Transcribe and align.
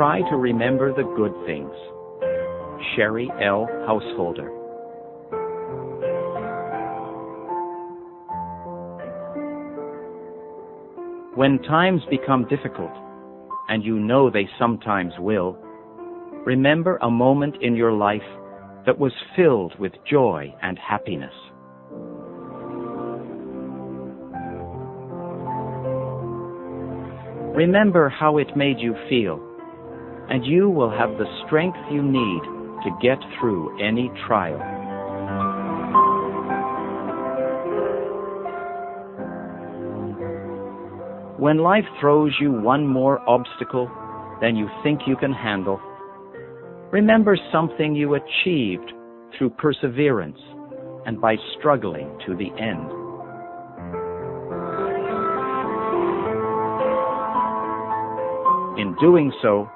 try 0.00 0.22
to 0.30 0.36
remember 0.36 0.94
the 0.94 1.02
good 1.14 1.34
things. 1.44 1.70
Sherry 2.96 3.30
L. 3.44 3.68
Householder. 3.86 4.48
When 11.34 11.58
times 11.64 12.00
become 12.08 12.48
difficult, 12.48 12.92
and 13.68 13.84
you 13.84 13.98
know 13.98 14.30
they 14.30 14.48
sometimes 14.58 15.12
will, 15.18 15.58
remember 16.46 16.96
a 17.02 17.10
moment 17.10 17.56
in 17.60 17.76
your 17.76 17.92
life 17.92 18.22
that 18.86 18.98
was 18.98 19.12
filled 19.36 19.78
with 19.78 19.92
joy 20.10 20.54
and 20.62 20.78
happiness. 20.78 21.34
Remember 27.54 28.08
how 28.08 28.38
it 28.38 28.56
made 28.56 28.78
you 28.78 28.94
feel, 29.10 29.49
and 30.30 30.46
you 30.46 30.70
will 30.70 30.90
have 30.90 31.10
the 31.18 31.26
strength 31.44 31.76
you 31.90 32.02
need 32.02 32.42
to 32.84 32.90
get 33.02 33.18
through 33.38 33.78
any 33.80 34.10
trial. 34.26 34.58
When 41.36 41.58
life 41.58 41.84
throws 42.00 42.32
you 42.40 42.52
one 42.52 42.86
more 42.86 43.18
obstacle 43.28 43.90
than 44.40 44.56
you 44.56 44.68
think 44.84 45.00
you 45.06 45.16
can 45.16 45.32
handle, 45.32 45.80
remember 46.92 47.36
something 47.50 47.96
you 47.96 48.14
achieved 48.14 48.92
through 49.36 49.50
perseverance 49.50 50.38
and 51.06 51.20
by 51.20 51.36
struggling 51.58 52.16
to 52.26 52.36
the 52.36 52.50
end. 52.60 52.88
In 58.78 58.94
doing 59.00 59.32
so, 59.42 59.68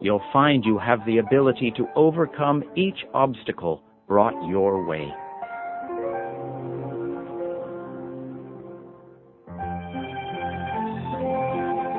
you'll 0.00 0.22
find 0.32 0.64
you 0.64 0.78
have 0.78 1.00
the 1.06 1.18
ability 1.18 1.72
to 1.76 1.86
overcome 1.96 2.62
each 2.76 2.98
obstacle 3.14 3.82
brought 4.06 4.34
your 4.48 4.86
way. 4.86 5.12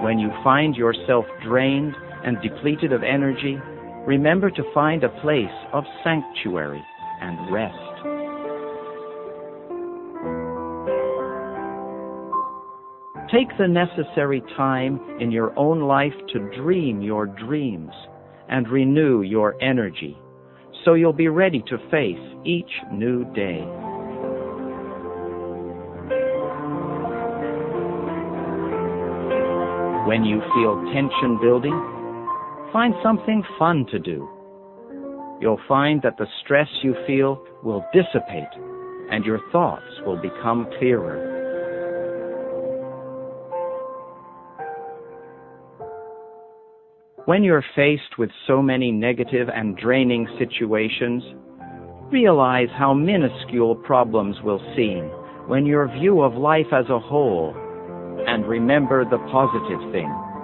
When 0.04 0.20
you 0.20 0.30
find 0.44 0.76
yourself 0.76 1.26
drained 1.44 1.94
and 2.24 2.38
depleted 2.42 2.94
of 2.94 3.04
energy, 3.04 3.58
remember 4.06 4.50
to 4.52 4.64
find 4.74 5.04
a 5.04 5.10
place 5.22 5.46
of 5.74 5.84
sanctuary 6.04 6.84
and 7.22 7.52
rest. 7.52 7.87
Take 13.32 13.50
the 13.58 13.68
necessary 13.68 14.42
time 14.56 15.00
in 15.20 15.32
your 15.32 15.58
own 15.60 15.82
life 15.82 16.14
to 16.34 16.52
dream 16.62 17.02
your 17.02 17.26
dreams 17.26 17.92
and 18.50 18.68
renew 18.70 19.22
your 19.22 19.62
energy 19.62 20.18
so 20.88 20.94
you'll 20.94 21.12
be 21.12 21.28
ready 21.28 21.62
to 21.68 21.78
face 21.92 22.38
each 22.46 22.72
new 22.94 23.26
day. 23.34 23.60
When 30.08 30.24
you 30.24 30.40
feel 30.56 30.82
tension 30.94 31.38
building, 31.42 31.76
find 32.72 32.94
something 33.04 33.44
fun 33.60 33.86
to 33.92 34.00
do. 34.00 34.30
You'll 35.42 35.60
find 35.68 36.02
that 36.04 36.18
the 36.18 36.28
stress 36.42 36.70
you 36.82 36.96
feel 37.06 37.44
will 37.62 37.84
dissipate 37.94 38.48
and 39.12 39.26
your 39.26 39.42
thoughts 39.52 39.84
will 40.06 40.16
become 40.16 40.68
clearer. 40.80 41.37
When 47.28 47.44
you're 47.44 47.66
faced 47.76 48.18
with 48.18 48.30
so 48.48 48.62
many 48.62 48.90
negative 48.90 49.50
and 49.54 49.76
draining 49.76 50.30
situations, 50.40 51.22
realize 52.10 52.70
how 52.80 52.94
minuscule 52.94 53.76
problems 53.76 54.38
will 54.46 54.62
seem 54.78 55.04
when 55.50 55.66
your 55.66 55.90
view 56.00 56.22
of 56.22 56.36
life 56.36 56.72
as 56.72 56.86
a 56.90 56.98
whole, 56.98 57.54
and 58.26 58.48
remember 58.48 59.04
the 59.04 59.18
positive 59.30 59.92
things. 59.92 60.37